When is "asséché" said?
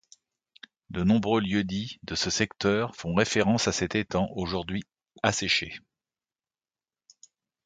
5.21-5.79